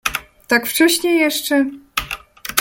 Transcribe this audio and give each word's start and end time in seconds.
—Tak 0.47 0.67
wcześnie 0.67 1.15
jeszcze? 1.15 1.65